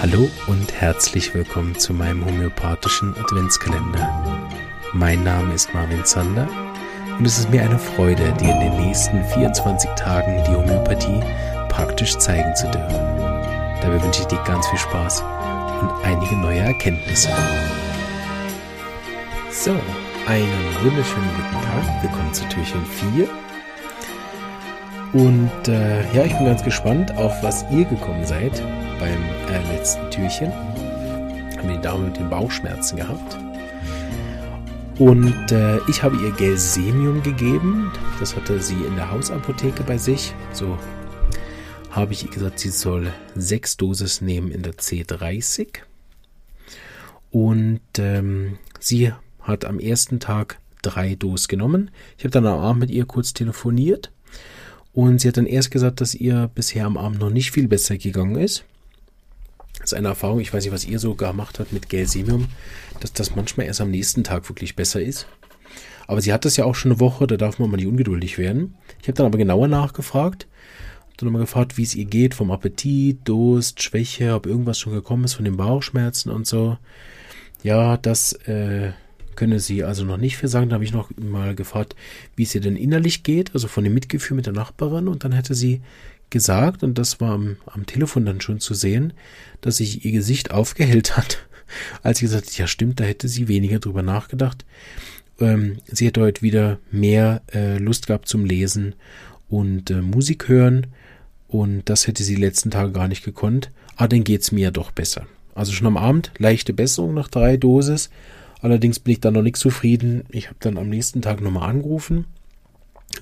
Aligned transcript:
Hallo 0.00 0.30
und 0.46 0.72
herzlich 0.72 1.34
willkommen 1.34 1.76
zu 1.76 1.92
meinem 1.92 2.24
homöopathischen 2.24 3.12
Adventskalender. 3.18 4.48
Mein 4.92 5.24
Name 5.24 5.52
ist 5.52 5.74
Marvin 5.74 6.04
Zander 6.04 6.48
und 7.18 7.26
es 7.26 7.40
ist 7.40 7.50
mir 7.50 7.62
eine 7.62 7.80
Freude, 7.80 8.32
dir 8.34 8.52
in 8.52 8.60
den 8.60 8.86
nächsten 8.86 9.24
24 9.24 9.90
Tagen 9.96 10.40
die 10.44 10.54
Homöopathie 10.54 11.20
praktisch 11.68 12.16
zeigen 12.18 12.54
zu 12.54 12.70
dürfen. 12.70 12.94
Dabei 13.82 14.00
wünsche 14.00 14.20
ich 14.20 14.28
dir 14.28 14.40
ganz 14.44 14.64
viel 14.68 14.78
Spaß 14.78 15.22
und 15.80 15.90
einige 16.04 16.36
neue 16.36 16.60
Erkenntnisse. 16.60 17.30
So, 19.50 19.72
einen 20.28 20.74
wunderschönen 20.84 21.30
guten 21.34 21.64
Tag. 21.64 22.02
Willkommen 22.02 22.32
zu 22.32 22.44
Türchen 22.48 22.86
4. 23.12 23.28
Und 25.14 25.68
äh, 25.68 26.00
ja, 26.12 26.24
ich 26.24 26.36
bin 26.36 26.46
ganz 26.46 26.62
gespannt, 26.62 27.16
auf 27.16 27.42
was 27.42 27.64
ihr 27.72 27.84
gekommen 27.86 28.24
seid 28.24 28.62
beim 29.04 29.22
äh, 29.52 29.76
letzten 29.76 30.10
Türchen. 30.10 30.50
Haben 30.50 31.68
die 31.68 31.80
Dame 31.82 32.06
mit 32.06 32.16
den 32.16 32.30
Bauchschmerzen 32.30 32.96
gehabt. 32.96 33.36
Und 34.98 35.52
äh, 35.52 35.78
ich 35.88 36.02
habe 36.02 36.16
ihr 36.16 36.30
Gelsemium 36.30 37.22
gegeben. 37.22 37.92
Das 38.18 38.34
hatte 38.34 38.60
sie 38.60 38.82
in 38.82 38.96
der 38.96 39.10
Hausapotheke 39.10 39.82
bei 39.82 39.98
sich. 39.98 40.34
So 40.54 40.78
habe 41.90 42.14
ich 42.14 42.30
gesagt, 42.30 42.60
sie 42.60 42.70
soll 42.70 43.12
sechs 43.34 43.76
Dosis 43.76 44.22
nehmen 44.22 44.50
in 44.50 44.62
der 44.62 44.72
C30. 44.72 45.80
Und 47.30 47.80
ähm, 47.98 48.56
sie 48.80 49.12
hat 49.42 49.66
am 49.66 49.80
ersten 49.80 50.18
Tag 50.18 50.60
drei 50.80 51.14
Dosen 51.14 51.48
genommen. 51.48 51.90
Ich 52.16 52.24
habe 52.24 52.30
dann 52.30 52.46
am 52.46 52.60
Abend 52.60 52.80
mit 52.80 52.90
ihr 52.90 53.04
kurz 53.04 53.34
telefoniert. 53.34 54.10
Und 54.94 55.20
sie 55.20 55.28
hat 55.28 55.36
dann 55.36 55.46
erst 55.46 55.70
gesagt, 55.70 56.00
dass 56.00 56.14
ihr 56.14 56.50
bisher 56.54 56.86
am 56.86 56.96
Abend 56.96 57.20
noch 57.20 57.30
nicht 57.30 57.50
viel 57.50 57.68
besser 57.68 57.98
gegangen 57.98 58.36
ist. 58.36 58.64
Das 59.78 59.92
ist 59.92 59.94
eine 59.94 60.08
Erfahrung, 60.08 60.40
ich 60.40 60.52
weiß 60.52 60.64
nicht, 60.64 60.72
was 60.72 60.84
ihr 60.84 60.98
so 60.98 61.14
gemacht 61.14 61.58
habt 61.58 61.72
mit 61.72 61.88
Gelsemium, 61.88 62.48
dass 63.00 63.12
das 63.12 63.34
manchmal 63.34 63.66
erst 63.66 63.80
am 63.80 63.90
nächsten 63.90 64.24
Tag 64.24 64.48
wirklich 64.48 64.76
besser 64.76 65.00
ist. 65.02 65.26
Aber 66.06 66.20
sie 66.20 66.32
hat 66.32 66.44
das 66.44 66.56
ja 66.56 66.64
auch 66.64 66.74
schon 66.74 66.92
eine 66.92 67.00
Woche, 67.00 67.26
da 67.26 67.36
darf 67.36 67.58
man 67.58 67.70
mal 67.70 67.76
nicht 67.76 67.86
ungeduldig 67.86 68.38
werden. 68.38 68.74
Ich 69.00 69.08
habe 69.08 69.16
dann 69.16 69.26
aber 69.26 69.38
genauer 69.38 69.68
nachgefragt. 69.68 70.46
Dann 71.16 71.26
nochmal 71.26 71.42
gefragt, 71.42 71.76
wie 71.76 71.84
es 71.84 71.94
ihr 71.94 72.06
geht, 72.06 72.34
vom 72.34 72.50
Appetit, 72.50 73.20
Durst, 73.24 73.82
Schwäche, 73.82 74.34
ob 74.34 74.46
irgendwas 74.46 74.78
schon 74.78 74.92
gekommen 74.92 75.24
ist 75.24 75.34
von 75.34 75.44
den 75.44 75.56
Bauchschmerzen 75.56 76.30
und 76.30 76.46
so. 76.46 76.76
Ja, 77.62 77.96
das 77.96 78.32
äh, 78.46 78.92
könne 79.36 79.60
sie 79.60 79.84
also 79.84 80.04
noch 80.04 80.16
nicht 80.16 80.36
für 80.36 80.48
sagen. 80.48 80.68
Da 80.68 80.74
habe 80.74 80.84
ich 80.84 80.92
noch 80.92 81.10
mal 81.16 81.54
gefragt, 81.54 81.94
wie 82.36 82.42
es 82.42 82.54
ihr 82.54 82.60
denn 82.60 82.76
innerlich 82.76 83.22
geht, 83.22 83.54
also 83.54 83.68
von 83.68 83.84
dem 83.84 83.94
Mitgefühl 83.94 84.36
mit 84.36 84.46
der 84.46 84.52
Nachbarin. 84.52 85.08
Und 85.08 85.24
dann 85.24 85.32
hätte 85.32 85.54
sie 85.54 85.82
gesagt, 86.34 86.82
und 86.82 86.98
das 86.98 87.20
war 87.20 87.32
am, 87.32 87.56
am 87.64 87.86
Telefon 87.86 88.26
dann 88.26 88.42
schon 88.42 88.60
zu 88.60 88.74
sehen, 88.74 89.14
dass 89.62 89.78
sich 89.78 90.04
ihr 90.04 90.12
Gesicht 90.12 90.50
aufgehellt 90.50 91.16
hat, 91.16 91.38
als 92.02 92.18
sie 92.18 92.26
gesagt 92.26 92.46
hat, 92.46 92.58
ja 92.58 92.66
stimmt, 92.66 93.00
da 93.00 93.04
hätte 93.04 93.28
sie 93.28 93.48
weniger 93.48 93.78
drüber 93.78 94.02
nachgedacht. 94.02 94.66
Ähm, 95.40 95.78
sie 95.86 96.06
hätte 96.06 96.20
heute 96.20 96.42
wieder 96.42 96.78
mehr 96.90 97.40
äh, 97.54 97.78
Lust 97.78 98.08
gehabt 98.08 98.28
zum 98.28 98.44
Lesen 98.44 98.94
und 99.48 99.90
äh, 99.90 100.02
Musik 100.02 100.48
hören. 100.48 100.88
Und 101.48 101.88
das 101.88 102.06
hätte 102.06 102.24
sie 102.24 102.34
die 102.34 102.42
letzten 102.42 102.70
Tage 102.70 102.92
gar 102.92 103.08
nicht 103.08 103.24
gekonnt. 103.24 103.70
Ah, 103.96 104.08
dann 104.08 104.24
geht's 104.24 104.52
mir 104.52 104.72
doch 104.72 104.90
besser. 104.90 105.26
Also 105.54 105.72
schon 105.72 105.86
am 105.86 105.96
Abend 105.96 106.32
leichte 106.36 106.72
Besserung 106.72 107.14
nach 107.14 107.28
drei 107.28 107.56
Dosis. 107.56 108.10
Allerdings 108.60 108.98
bin 108.98 109.12
ich 109.12 109.20
da 109.20 109.30
noch 109.30 109.42
nicht 109.42 109.56
zufrieden. 109.56 110.24
Ich 110.30 110.48
habe 110.48 110.56
dann 110.60 110.78
am 110.78 110.88
nächsten 110.88 111.22
Tag 111.22 111.40
nochmal 111.40 111.70
angerufen 111.70 112.26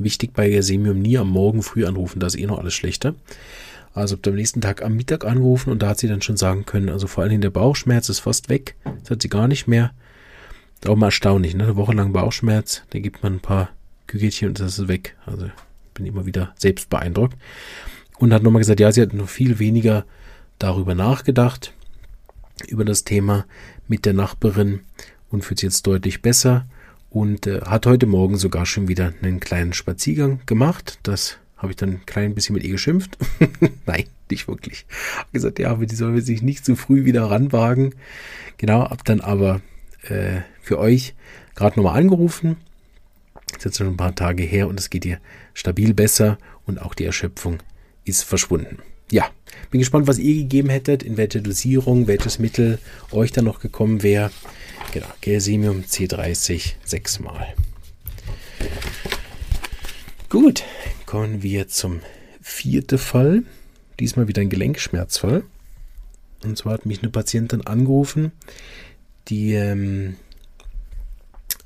Wichtig 0.01 0.33
bei 0.35 0.49
Gersemium 0.49 1.01
nie 1.01 1.19
am 1.19 1.31
Morgen 1.31 1.63
früh 1.63 1.85
anrufen, 1.85 2.21
da 2.21 2.27
ist 2.27 2.39
eh 2.39 2.47
noch 2.47 2.59
alles 2.59 2.75
schlechter. 2.75 3.15
Also 3.95 4.17
am 4.25 4.35
nächsten 4.35 4.61
Tag 4.61 4.83
am 4.83 4.95
Mittag 4.95 5.25
angerufen 5.25 5.71
und 5.71 5.83
da 5.83 5.91
hat 5.91 5.99
sie 5.99 6.09
dann 6.09 6.23
schon 6.23 6.37
sagen 6.37 6.65
können, 6.65 6.89
also 6.89 7.07
vor 7.07 7.25
allem 7.25 7.41
der 7.41 7.51
Bauchschmerz 7.51 8.09
ist 8.09 8.21
fast 8.21 8.49
weg. 8.49 8.77
Das 9.01 9.11
hat 9.11 9.23
sie 9.23 9.29
gar 9.29 9.49
nicht 9.49 9.67
mehr. 9.67 9.93
Auch 10.87 10.97
mal 10.97 11.09
erstaunlich, 11.09 11.55
ne? 11.55 11.65
Eine 11.65 11.77
Woche 11.77 11.93
lang 11.93 12.13
Bauchschmerz, 12.13 12.83
da 12.91 12.99
gibt 12.99 13.23
man 13.23 13.35
ein 13.35 13.41
paar 13.41 13.69
Kügelchen 14.07 14.49
und 14.49 14.61
das 14.61 14.79
ist 14.79 14.89
weg. 14.89 15.17
Also 15.27 15.47
bin 15.95 16.07
immer 16.07 16.27
wieder 16.27 16.55
selbst 16.57 16.89
beeindruckt. 16.89 17.37
Und 18.19 18.33
hat 18.33 18.43
nochmal 18.43 18.61
gesagt, 18.61 18.81
ja, 18.81 18.91
sie 18.93 19.03
hat 19.03 19.13
noch 19.13 19.29
viel 19.29 19.59
weniger 19.59 20.05
darüber 20.59 20.95
nachgedacht, 20.95 21.73
über 22.69 22.85
das 22.85 23.05
Thema 23.05 23.45
mit 23.89 24.07
der 24.07 24.13
Nachbarin 24.13 24.81
und 25.31 25.45
fühlt 25.45 25.59
sich 25.59 25.69
jetzt 25.69 25.87
deutlich 25.87 26.23
besser 26.23 26.67
und 27.13 27.47
äh, 27.47 27.61
hat 27.61 27.87
heute 27.87 28.07
Morgen 28.07 28.37
sogar 28.37 28.65
schon 28.65 28.89
wieder 28.89 29.13
einen 29.23 29.39
kleinen 29.39 29.75
Spaziergang 29.75 30.41
gemacht. 30.47 30.99
Das 31.03 31.39
habe 31.59 31.73
ich 31.73 31.77
dann 31.77 31.91
ein 31.91 32.07
klein 32.07 32.35
bisschen 32.35 32.55
mit 32.55 32.65
ihr 32.65 32.73
geschimpft. 32.73 33.19
Nein, 33.87 34.07
nicht 34.31 34.49
wirklich. 34.49 34.87
Hab 35.19 35.33
gesagt, 35.33 35.59
ja, 35.59 35.71
aber 35.71 35.85
die 35.87 35.95
soll 35.95 36.21
sich 36.23 36.43
nicht 36.43 36.65
zu 36.65 36.75
früh 36.75 37.05
wieder 37.05 37.25
ranwagen. 37.31 37.95
Genau, 38.57 38.89
hab 38.89 39.05
dann 39.05 39.21
aber 39.21 39.61
äh, 40.03 40.41
für 40.63 40.79
euch 40.79 41.15
gerade 41.55 41.79
nochmal 41.79 42.01
angerufen. 42.01 42.57
Ist 43.55 43.67
jetzt 43.67 43.77
schon 43.77 43.89
ein 43.89 43.97
paar 43.99 44.15
Tage 44.15 44.43
her 44.43 44.67
und 44.69 44.81
es 44.81 44.89
geht 44.89 45.05
ihr 45.05 45.19
stabil 45.53 45.93
besser 45.93 46.39
und 46.65 46.81
auch 46.81 46.95
die 46.95 47.05
Erschöpfung 47.05 47.59
ist 48.05 48.25
verschwunden. 48.25 48.79
Ja, 49.13 49.31
bin 49.71 49.79
gespannt, 49.81 50.07
was 50.07 50.19
ihr 50.19 50.35
gegeben 50.35 50.71
hättet, 50.71 51.03
in 51.03 51.19
welche 51.19 51.43
Dosierung, 51.43 52.07
welches 52.07 52.39
Mittel 52.39 52.79
euch 53.11 53.31
dann 53.31 53.45
noch 53.45 53.61
gekommen 53.61 54.03
wäre. 54.03 54.31
Genau, 54.95 55.07
Gelsemium 55.21 55.83
C30 55.83 56.77
sechsmal. 56.83 57.55
Gut, 60.31 60.65
kommen 61.05 61.43
wir 61.43 61.69
zum 61.69 62.01
vierten 62.41 62.97
Fall. 62.97 63.43
Diesmal 64.01 64.29
wieder 64.29 64.41
ein 64.41 64.49
Gelenkschmerzfall. 64.49 65.45
Und 66.43 66.57
zwar 66.57 66.73
hat 66.73 66.87
mich 66.87 67.03
eine 67.03 67.11
Patientin 67.11 67.67
angerufen, 67.67 68.33
die 69.29 69.53
ähm, 69.53 70.17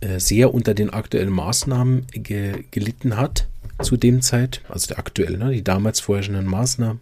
äh, 0.00 0.18
sehr 0.18 0.52
unter 0.52 0.74
den 0.74 0.90
aktuellen 0.90 1.32
Maßnahmen 1.32 2.08
ge 2.10 2.64
gelitten 2.72 3.16
hat 3.16 3.46
zu 3.82 3.96
dem 3.96 4.22
Zeit, 4.22 4.62
also 4.68 4.88
der 4.88 4.98
aktuellen, 4.98 5.40
ne, 5.40 5.52
die 5.52 5.64
damals 5.64 6.00
vorherrschenden 6.00 6.46
Maßnahmen 6.46 7.00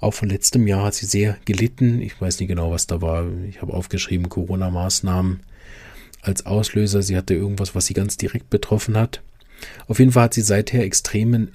auch 0.00 0.12
von 0.12 0.28
letztem 0.28 0.66
Jahr 0.66 0.84
hat 0.84 0.94
sie 0.94 1.06
sehr 1.06 1.36
gelitten. 1.44 2.00
Ich 2.02 2.20
weiß 2.20 2.38
nicht 2.38 2.48
genau, 2.48 2.70
was 2.70 2.86
da 2.86 3.00
war. 3.00 3.26
Ich 3.48 3.62
habe 3.62 3.72
aufgeschrieben, 3.72 4.28
Corona-Maßnahmen 4.28 5.40
als 6.22 6.44
Auslöser. 6.46 7.02
Sie 7.02 7.16
hatte 7.16 7.34
irgendwas, 7.34 7.74
was 7.74 7.86
sie 7.86 7.94
ganz 7.94 8.16
direkt 8.16 8.50
betroffen 8.50 8.96
hat. 8.96 9.22
Auf 9.88 9.98
jeden 9.98 10.12
Fall 10.12 10.24
hat 10.24 10.34
sie 10.34 10.42
seither 10.42 10.82
extreme 10.84 11.48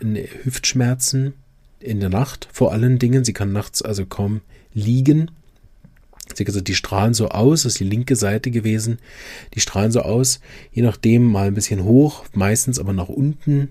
Hüftschmerzen 0.43 1.33
in 1.79 1.99
der 1.99 2.09
Nacht, 2.09 2.47
vor 2.51 2.71
allen 2.71 2.97
Dingen. 2.97 3.23
Sie 3.23 3.33
kann 3.33 3.51
nachts 3.51 3.81
also 3.81 4.05
kaum 4.05 4.41
liegen. 4.73 5.29
Sie 6.33 6.45
gesagt, 6.45 6.67
die 6.67 6.75
strahlen 6.75 7.13
so 7.13 7.29
aus, 7.29 7.63
das 7.63 7.73
ist 7.73 7.79
die 7.79 7.83
linke 7.83 8.15
Seite 8.15 8.51
gewesen. 8.51 8.99
Die 9.53 9.59
strahlen 9.59 9.91
so 9.91 10.01
aus, 10.01 10.39
je 10.71 10.81
nachdem 10.81 11.25
mal 11.25 11.47
ein 11.47 11.53
bisschen 11.53 11.83
hoch, 11.83 12.25
meistens 12.33 12.79
aber 12.79 12.93
nach 12.93 13.09
unten. 13.09 13.69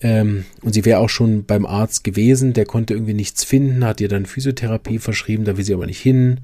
Ähm, 0.00 0.44
und 0.62 0.74
sie 0.74 0.84
wäre 0.84 0.98
auch 0.98 1.08
schon 1.08 1.44
beim 1.44 1.64
Arzt 1.64 2.04
gewesen, 2.04 2.52
der 2.52 2.66
konnte 2.66 2.94
irgendwie 2.94 3.14
nichts 3.14 3.44
finden, 3.44 3.84
hat 3.84 4.00
ihr 4.00 4.08
dann 4.08 4.26
Physiotherapie 4.26 4.98
verschrieben, 4.98 5.44
da 5.44 5.56
will 5.56 5.64
sie 5.64 5.74
aber 5.74 5.86
nicht 5.86 6.00
hin, 6.00 6.40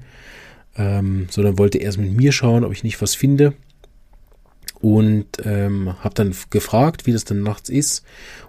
ähm, 0.75 1.27
sondern 1.29 1.59
wollte 1.59 1.77
erst 1.77 1.99
mit 1.99 2.15
mir 2.15 2.31
schauen, 2.31 2.63
ob 2.63 2.71
ich 2.71 2.83
nicht 2.83 3.01
was 3.01 3.15
finde. 3.15 3.53
Und 4.81 5.27
ähm, 5.45 5.95
habe 6.03 6.15
dann 6.15 6.35
gefragt, 6.49 7.05
wie 7.05 7.13
das 7.13 7.23
dann 7.23 7.41
nachts 7.41 7.69
ist. 7.69 8.03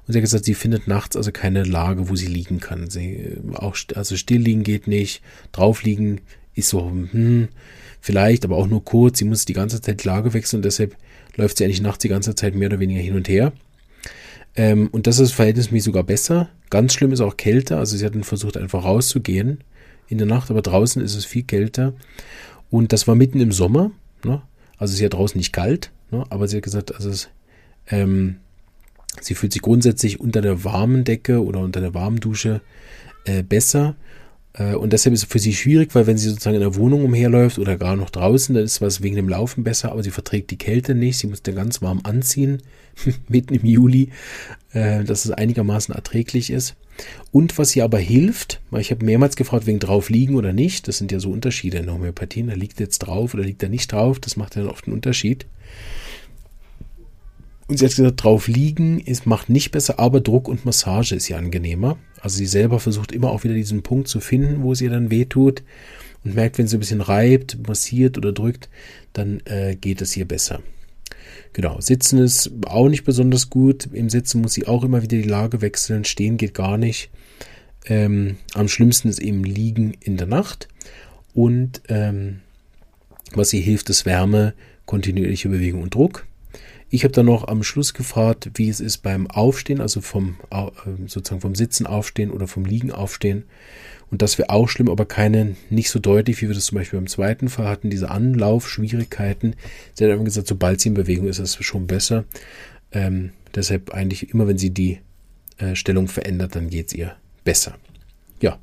Und 0.04 0.12
sie 0.12 0.18
hat 0.18 0.24
gesagt, 0.24 0.44
sie 0.44 0.54
findet 0.54 0.88
nachts 0.88 1.14
also 1.16 1.30
keine 1.30 1.62
Lage, 1.62 2.08
wo 2.08 2.16
sie 2.16 2.26
liegen 2.26 2.58
kann. 2.58 2.90
Sie 2.90 3.14
äh, 3.14 3.38
auch 3.54 3.76
also 3.94 4.16
still 4.16 4.40
liegen 4.40 4.64
geht 4.64 4.88
nicht, 4.88 5.22
drauf 5.52 5.84
liegen 5.84 6.22
ist 6.54 6.70
so, 6.70 6.90
hm, 6.90 7.48
vielleicht, 8.00 8.44
aber 8.44 8.56
auch 8.56 8.66
nur 8.66 8.84
kurz. 8.84 9.18
Sie 9.18 9.24
muss 9.24 9.44
die 9.44 9.52
ganze 9.52 9.80
Zeit 9.80 10.02
Lage 10.02 10.34
wechseln 10.34 10.58
und 10.58 10.64
deshalb 10.64 10.96
läuft 11.36 11.58
sie 11.58 11.64
eigentlich 11.64 11.82
nachts 11.82 12.02
die 12.02 12.08
ganze 12.08 12.34
Zeit 12.34 12.56
mehr 12.56 12.68
oder 12.68 12.80
weniger 12.80 13.00
hin 13.00 13.14
und 13.14 13.28
her. 13.28 13.52
Ähm, 14.56 14.88
und 14.92 15.06
das 15.06 15.18
ist 15.18 15.32
verhältnismäßig 15.32 15.84
sogar 15.84 16.04
besser. 16.04 16.48
Ganz 16.70 16.94
schlimm 16.94 17.12
ist 17.12 17.20
auch 17.20 17.36
Kälte. 17.36 17.76
Also 17.76 17.96
sie 17.96 18.04
hatten 18.04 18.24
versucht 18.24 18.56
einfach 18.56 18.84
rauszugehen 18.84 19.64
in 20.08 20.18
der 20.18 20.26
Nacht, 20.26 20.50
aber 20.50 20.62
draußen 20.62 21.02
ist 21.02 21.14
es 21.14 21.24
viel 21.24 21.42
kälter. 21.42 21.94
Und 22.70 22.92
das 22.92 23.06
war 23.08 23.14
mitten 23.14 23.40
im 23.40 23.52
Sommer. 23.52 23.90
Ne? 24.24 24.42
Also 24.78 24.94
ist 24.94 25.00
ja 25.00 25.08
draußen 25.08 25.38
nicht 25.38 25.52
kalt, 25.52 25.90
ne? 26.10 26.24
aber 26.30 26.48
sie 26.48 26.56
hat 26.56 26.64
gesagt, 26.64 26.94
also 26.94 27.10
es, 27.10 27.28
ähm, 27.88 28.36
sie 29.20 29.34
fühlt 29.34 29.52
sich 29.52 29.62
grundsätzlich 29.62 30.20
unter 30.20 30.40
der 30.40 30.64
warmen 30.64 31.04
Decke 31.04 31.42
oder 31.42 31.60
unter 31.60 31.80
der 31.80 31.94
warmen 31.94 32.20
Dusche 32.20 32.60
äh, 33.24 33.42
besser. 33.42 33.96
Äh, 34.54 34.74
und 34.74 34.92
deshalb 34.92 35.14
ist 35.14 35.24
es 35.24 35.28
für 35.28 35.38
sie 35.38 35.52
schwierig, 35.52 35.94
weil 35.94 36.06
wenn 36.06 36.16
sie 36.16 36.28
sozusagen 36.28 36.56
in 36.56 36.62
der 36.62 36.76
Wohnung 36.76 37.04
umherläuft 37.04 37.58
oder 37.58 37.76
gar 37.76 37.96
noch 37.96 38.10
draußen, 38.10 38.54
dann 38.54 38.64
ist 38.64 38.80
was 38.80 39.02
wegen 39.02 39.16
dem 39.16 39.28
Laufen 39.28 39.64
besser, 39.64 39.92
aber 39.92 40.02
sie 40.02 40.10
verträgt 40.10 40.50
die 40.50 40.58
Kälte 40.58 40.94
nicht. 40.94 41.18
Sie 41.18 41.26
muss 41.26 41.42
dann 41.42 41.56
ganz 41.56 41.82
warm 41.82 42.00
anziehen, 42.04 42.62
mitten 43.28 43.54
im 43.54 43.66
Juli, 43.66 44.10
äh, 44.72 45.04
dass 45.04 45.24
es 45.24 45.30
einigermaßen 45.30 45.94
erträglich 45.94 46.50
ist. 46.50 46.76
Und 47.32 47.58
was 47.58 47.74
ihr 47.74 47.82
aber 47.82 47.98
hilft, 47.98 48.60
weil 48.70 48.80
ich 48.80 48.92
habe 48.92 49.04
mehrmals 49.04 49.34
gefragt, 49.34 49.66
wegen 49.66 49.80
drauf 49.80 50.10
liegen 50.10 50.36
oder 50.36 50.52
nicht, 50.52 50.86
das 50.86 50.98
sind 50.98 51.10
ja 51.10 51.18
so 51.18 51.30
Unterschiede 51.30 51.78
in 51.78 51.86
der 51.86 51.94
Homöopathie, 51.94 52.44
da 52.44 52.54
liegt 52.54 52.78
jetzt 52.78 53.00
drauf 53.00 53.34
oder 53.34 53.42
liegt 53.42 53.64
er 53.64 53.68
nicht 53.68 53.90
drauf, 53.90 54.20
das 54.20 54.36
macht 54.36 54.54
ja 54.54 54.62
dann 54.62 54.70
oft 54.70 54.86
einen 54.86 54.94
Unterschied. 54.94 55.46
Und 57.66 57.78
sie 57.78 57.86
hat 57.86 57.96
gesagt, 57.96 58.22
drauf 58.22 58.46
liegen 58.46 59.00
ist, 59.00 59.26
macht 59.26 59.48
nicht 59.48 59.72
besser, 59.72 59.98
aber 59.98 60.20
Druck 60.20 60.48
und 60.48 60.64
Massage 60.64 61.16
ist 61.16 61.28
ja 61.28 61.38
angenehmer. 61.38 61.96
Also 62.24 62.38
sie 62.38 62.46
selber 62.46 62.80
versucht 62.80 63.12
immer 63.12 63.28
auch 63.28 63.44
wieder 63.44 63.52
diesen 63.52 63.82
Punkt 63.82 64.08
zu 64.08 64.18
finden, 64.18 64.62
wo 64.62 64.72
es 64.72 64.80
ihr 64.80 64.88
dann 64.88 65.10
weh 65.10 65.26
tut 65.26 65.62
und 66.24 66.34
merkt, 66.34 66.56
wenn 66.56 66.66
sie 66.66 66.78
ein 66.78 66.80
bisschen 66.80 67.02
reibt, 67.02 67.58
massiert 67.68 68.16
oder 68.16 68.32
drückt, 68.32 68.70
dann 69.12 69.42
äh, 69.44 69.76
geht 69.76 70.00
es 70.00 70.16
ihr 70.16 70.26
besser. 70.26 70.62
Genau, 71.52 71.78
Sitzen 71.82 72.18
ist 72.18 72.50
auch 72.64 72.88
nicht 72.88 73.04
besonders 73.04 73.50
gut. 73.50 73.90
Im 73.92 74.08
Sitzen 74.08 74.40
muss 74.40 74.54
sie 74.54 74.66
auch 74.66 74.84
immer 74.84 75.02
wieder 75.02 75.18
die 75.18 75.28
Lage 75.28 75.60
wechseln. 75.60 76.06
Stehen 76.06 76.38
geht 76.38 76.54
gar 76.54 76.78
nicht. 76.78 77.10
Ähm, 77.84 78.36
am 78.54 78.68
schlimmsten 78.68 79.08
ist 79.08 79.20
eben 79.20 79.44
Liegen 79.44 79.92
in 80.00 80.16
der 80.16 80.26
Nacht. 80.26 80.68
Und 81.34 81.82
ähm, 81.88 82.40
was 83.34 83.52
ihr 83.52 83.60
hilft, 83.60 83.90
ist 83.90 84.06
Wärme, 84.06 84.54
kontinuierliche 84.86 85.50
Bewegung 85.50 85.82
und 85.82 85.94
Druck. 85.94 86.24
Ich 86.90 87.04
habe 87.04 87.12
dann 87.12 87.26
noch 87.26 87.48
am 87.48 87.62
Schluss 87.62 87.94
gefragt, 87.94 88.50
wie 88.54 88.68
es 88.68 88.80
ist 88.80 88.98
beim 88.98 89.26
Aufstehen, 89.28 89.80
also 89.80 90.00
vom 90.00 90.36
äh, 90.50 90.66
sozusagen 91.06 91.40
vom 91.40 91.54
Sitzen 91.54 91.86
aufstehen 91.86 92.30
oder 92.30 92.46
vom 92.46 92.64
Liegen 92.64 92.92
aufstehen. 92.92 93.44
Und 94.10 94.22
das 94.22 94.38
wäre 94.38 94.50
auch 94.50 94.68
schlimm, 94.68 94.88
aber 94.88 95.06
keine, 95.06 95.56
nicht 95.70 95.90
so 95.90 95.98
deutlich, 95.98 96.40
wie 96.40 96.48
wir 96.48 96.54
das 96.54 96.66
zum 96.66 96.78
Beispiel 96.78 97.00
beim 97.00 97.08
zweiten 97.08 97.48
Fall 97.48 97.66
hatten, 97.66 97.90
diese 97.90 98.10
Anlaufschwierigkeiten. 98.10 99.56
Sie 99.94 100.04
hat 100.04 100.12
einfach 100.12 100.24
gesagt, 100.24 100.46
sobald 100.46 100.80
sie 100.80 100.90
in 100.90 100.94
Bewegung 100.94 101.26
ist, 101.26 101.40
ist 101.40 101.58
es 101.58 101.66
schon 101.66 101.86
besser. 101.86 102.24
Ähm, 102.92 103.32
deshalb 103.54 103.92
eigentlich 103.92 104.30
immer, 104.30 104.46
wenn 104.46 104.58
sie 104.58 104.70
die 104.70 105.00
äh, 105.58 105.74
Stellung 105.74 106.06
verändert, 106.06 106.54
dann 106.54 106.70
geht 106.70 106.88
es 106.88 106.92
ihr 106.92 107.16
besser. 107.42 107.76
Ja, 108.40 108.58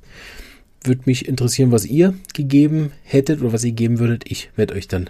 würde 0.84 1.02
mich 1.06 1.28
interessieren, 1.28 1.72
was 1.72 1.86
ihr 1.86 2.14
gegeben 2.34 2.92
hättet 3.04 3.42
oder 3.42 3.54
was 3.54 3.64
ihr 3.64 3.72
geben 3.74 4.00
würdet. 4.00 4.30
Ich 4.30 4.52
werde 4.56 4.74
euch 4.76 4.88
dann 4.88 5.10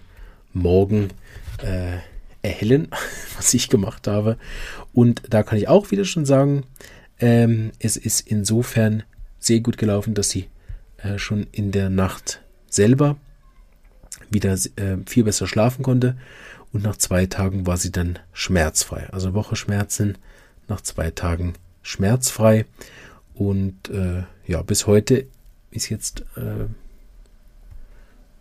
morgen 0.54 1.10
äh, 1.60 1.98
erhellen, 2.42 2.88
was 3.38 3.54
ich 3.54 3.70
gemacht 3.70 4.08
habe. 4.08 4.38
Und 4.94 5.24
da 5.30 5.44
kann 5.44 5.58
ich 5.58 5.68
auch 5.68 5.92
wieder 5.92 6.06
schon 6.06 6.26
sagen, 6.26 6.64
ähm, 7.20 7.72
es 7.80 7.98
ist 7.98 8.22
insofern 8.22 9.04
sehr 9.40 9.60
gut 9.60 9.78
gelaufen, 9.78 10.14
dass 10.14 10.30
sie 10.30 10.48
äh, 10.98 11.18
schon 11.18 11.48
in 11.52 11.72
der 11.72 11.90
Nacht 11.90 12.42
selber 12.68 13.18
wieder 14.30 14.54
äh, 14.54 14.98
viel 15.06 15.24
besser 15.24 15.48
schlafen 15.48 15.84
konnte. 15.84 16.18
Und 16.72 16.84
nach 16.84 16.96
zwei 16.96 17.26
Tagen 17.26 17.68
war 17.68 17.78
sie 17.78 17.92
dann 17.92 18.20
schmerzfrei. 18.34 19.10
Also 19.12 19.34
Woche 19.34 19.56
Schmerzen, 19.56 20.18
nach 20.68 20.82
zwei 20.82 21.12
Tagen 21.12 21.54
schmerzfrei. 21.82 22.66
Und 23.34 23.90
äh, 23.90 24.24
ja, 24.48 24.62
bis 24.62 24.88
heute 24.88 25.28
ist 25.72 25.90
jetzt 25.90 26.22
äh, 26.38 26.68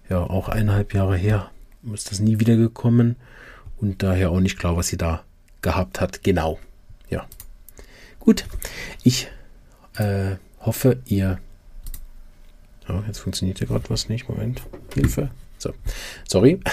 ja 0.08 0.18
auch 0.20 0.48
eineinhalb 0.48 0.94
Jahre 0.94 1.16
her, 1.16 1.50
ist 1.92 2.10
das 2.10 2.20
nie 2.20 2.38
wieder 2.40 2.56
gekommen 2.56 3.16
und 3.80 4.02
daher 4.02 4.30
auch 4.30 4.40
nicht 4.40 4.58
klar, 4.58 4.76
was 4.76 4.88
sie 4.88 4.96
da 4.96 5.24
gehabt 5.62 6.00
hat. 6.00 6.22
Genau. 6.22 6.58
Ja. 7.08 7.26
Gut. 8.18 8.44
Ich 9.02 9.28
äh, 9.96 10.36
hoffe, 10.60 10.98
ihr. 11.06 11.38
Oh, 12.88 13.02
jetzt 13.06 13.18
funktioniert 13.18 13.58
hier 13.58 13.68
gerade 13.68 13.88
was 13.88 14.08
nicht. 14.08 14.28
Moment. 14.28 14.62
Hilfe. 14.94 15.30
So. 15.58 15.72
Sorry. 16.28 16.60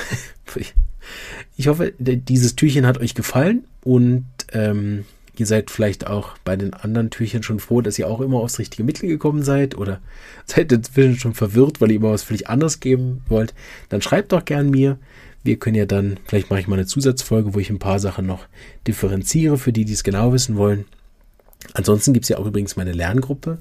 Ich 1.56 1.70
hoffe, 1.70 1.94
dieses 1.98 2.58
Türchen 2.58 2.86
hat 2.86 2.98
euch 2.98 3.16
gefallen 3.16 3.66
und 3.82 4.26
ähm, 4.52 5.06
ihr 5.40 5.46
seid 5.46 5.72
vielleicht 5.72 6.08
auch 6.08 6.38
bei 6.44 6.56
den 6.56 6.74
anderen 6.74 7.10
Türchen 7.10 7.44
schon 7.44 7.60
froh, 7.60 7.82
dass 7.82 7.98
ihr 7.98 8.08
auch 8.08 8.22
immer 8.22 8.38
aufs 8.38 8.60
richtige 8.60 8.84
Mittel 8.84 9.08
gekommen 9.08 9.44
seid 9.44 9.78
oder 9.78 10.00
seid 10.46 10.72
inzwischen 10.72 11.20
schon 11.20 11.34
verwirrt, 11.34 11.82
weil 11.82 11.92
ihr 11.92 11.98
immer 11.98 12.12
was 12.12 12.24
völlig 12.24 12.50
anderes 12.50 12.80
geben 12.80 13.22
wollt. 13.28 13.54
Dann 13.90 14.02
schreibt 14.02 14.32
doch 14.32 14.46
gern 14.46 14.70
mir. 14.70 14.98
Wir 15.44 15.58
können 15.58 15.76
ja 15.76 15.86
dann, 15.86 16.20
vielleicht 16.26 16.50
mache 16.50 16.60
ich 16.60 16.68
mal 16.68 16.76
eine 16.76 16.86
Zusatzfolge, 16.86 17.54
wo 17.54 17.60
ich 17.60 17.70
ein 17.70 17.80
paar 17.80 18.00
Sachen 18.00 18.26
noch 18.26 18.46
differenziere 18.86 19.58
für 19.58 19.72
die, 19.72 19.86
die 19.86 19.94
es 19.94 20.04
genau 20.04 20.34
wissen 20.34 20.58
wollen. 20.58 20.86
Ansonsten 21.74 22.14
gibt 22.14 22.26
es 22.26 22.30
ja 22.30 22.38
auch 22.38 22.46
übrigens 22.46 22.76
meine 22.76 22.92
Lerngruppe. 22.92 23.60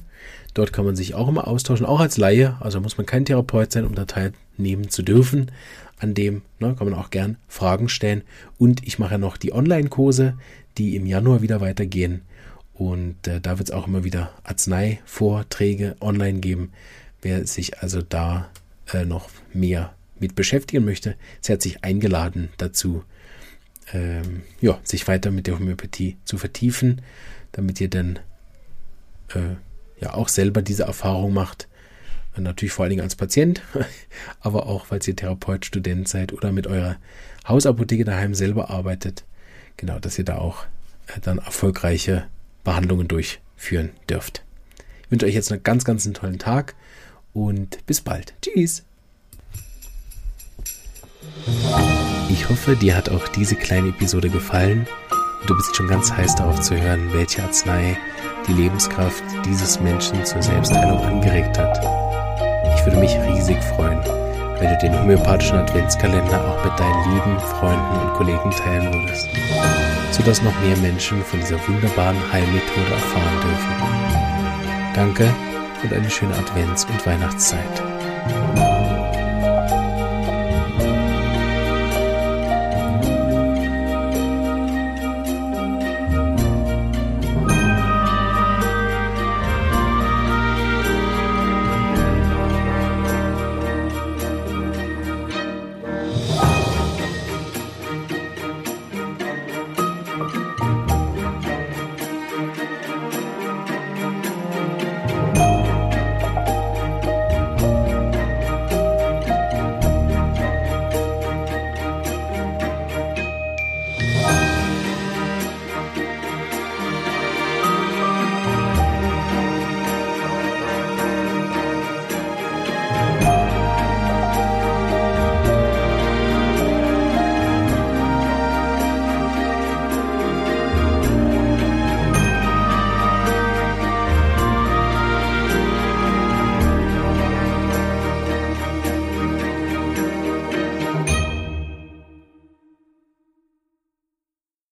Dort 0.55 0.73
kann 0.73 0.85
man 0.85 0.97
sich 0.97 1.15
auch 1.15 1.29
immer 1.29 1.47
austauschen, 1.47 1.87
auch 1.87 2.01
als 2.01 2.17
Laie. 2.17 2.57
Also 2.61 2.81
muss 2.81 2.97
man 2.97 3.07
kein 3.07 3.25
Therapeut 3.25 3.73
sein, 3.73 3.85
um 3.85 3.95
da 3.95 4.05
teilnehmen 4.57 4.89
zu 4.91 5.03
dürfen. 5.03 5.51
An 5.99 6.15
dem 6.15 6.43
ne, 6.59 6.75
kann 6.77 6.91
man 6.91 6.99
auch 6.99 7.11
gern 7.11 7.39
Fragen 7.49 7.89
stellen. 7.89 8.23
Und 8.59 8.87
ich 8.87 8.99
mache 8.99 9.13
ja 9.13 9.19
noch 9.19 9.37
die 9.37 9.53
Online-Kurse, 9.53 10.37
die 10.79 10.97
im 10.97 11.07
Januar 11.07 11.43
wieder 11.43 11.61
weitergehen. 11.61 12.23
Und 12.75 13.27
äh, 13.27 13.41
da 13.41 13.59
wird 13.59 13.71
es 13.71 13.75
auch 13.75 13.87
immer 13.87 14.05
wieder 14.05 14.33
Arzneivorträge 14.45 15.97
online 16.01 16.41
geben. 16.41 16.73
Wer 17.23 17.47
sich 17.47 17.81
also 17.81 18.03
da 18.03 18.51
äh, 18.93 19.05
noch 19.07 19.31
mehr 19.55 19.95
mit 20.19 20.35
beschäftigen 20.35 20.85
möchte, 20.85 21.17
ist 21.41 21.49
herzlich 21.49 21.83
eingeladen 21.83 22.51
dazu, 22.59 23.05
ähm, 23.93 24.43
ja, 24.61 24.79
sich 24.83 25.09
weiter 25.09 25.31
mit 25.31 25.47
der 25.47 25.59
Homöopathie 25.59 26.17
zu 26.25 26.37
vertiefen, 26.37 27.01
damit 27.53 27.81
ihr 27.81 27.89
dann 27.89 28.19
äh, 29.35 29.57
ja 30.01 30.13
auch 30.15 30.29
selber 30.29 30.61
diese 30.61 30.83
Erfahrung 30.83 31.33
macht. 31.33 31.69
Natürlich 32.39 32.73
vor 32.73 32.85
allen 32.85 32.91
Dingen 32.91 33.03
als 33.03 33.17
Patient, 33.17 33.63
aber 34.41 34.67
auch, 34.67 34.91
weil 34.91 35.01
ihr 35.07 35.17
Therapeut, 35.17 35.65
Student 35.65 36.09
seid 36.09 36.33
oder 36.33 36.53
mit 36.53 36.67
eurer 36.67 36.97
Hausapotheke 37.47 38.05
daheim 38.05 38.35
selber 38.35 38.71
arbeitet. 38.71 39.25
Genau, 39.77 39.99
dass 39.99 40.19
ihr 40.19 40.25
da 40.25 40.39
auch 40.39 40.65
äh, 41.09 41.21
dann 41.21 41.39
erfolgreiche 41.39 42.27
Behandlungen 42.65 43.09
durchführen 43.09 43.91
dürft. 44.09 44.43
Ich 45.05 45.11
wünsche 45.11 45.27
euch 45.27 45.35
jetzt 45.35 45.53
einen 45.53 45.63
ganz, 45.63 45.85
ganz 45.85 46.05
einen 46.05 46.15
tollen 46.15 46.39
Tag 46.39 46.75
und 47.33 47.85
bis 47.87 48.01
bald. 48.01 48.35
Tschüss. 48.43 48.83
Ich 52.29 52.49
hoffe, 52.49 52.75
dir 52.77 52.97
hat 52.97 53.09
auch 53.09 53.29
diese 53.29 53.55
kleine 53.55 53.91
Episode 53.91 54.31
gefallen 54.31 54.87
und 55.41 55.51
du 55.51 55.57
bist 55.57 55.77
schon 55.77 55.87
ganz 55.87 56.13
heiß 56.13 56.35
darauf 56.35 56.61
zu 56.61 56.81
hören, 56.81 57.13
welche 57.13 57.43
Arznei 57.43 57.97
die 58.49 58.53
Lebenskraft 58.53 59.23
dieses 59.45 59.81
Menschen 59.81 60.25
zur 60.25 60.43
Selbstheilung 60.43 60.99
angeregt 61.01 61.59
hat. 61.59 62.06
Ich 62.87 62.93
würde 62.93 63.01
mich 63.01 63.19
riesig 63.19 63.61
freuen, 63.65 63.99
wenn 64.61 64.69
du 64.69 64.79
den 64.81 64.97
homöopathischen 64.97 65.59
Adventskalender 65.59 66.41
auch 66.47 66.65
mit 66.65 66.79
deinen 66.79 67.15
lieben 67.15 67.41
Freunden 67.41 68.01
und 68.01 68.15
Kollegen 68.15 68.51
teilen 68.53 68.95
würdest, 68.95 69.29
sodass 70.13 70.41
noch 70.41 70.55
mehr 70.61 70.77
Menschen 70.77 71.21
von 71.25 71.41
dieser 71.41 71.59
wunderbaren 71.67 72.17
Heilmethode 72.33 72.93
erfahren 72.93 73.41
dürfen. 73.43 74.95
Danke 74.95 75.35
und 75.83 75.93
eine 75.93 76.09
schöne 76.09 76.35
Advents- 76.35 76.85
und 76.85 77.05
Weihnachtszeit. 77.05 77.83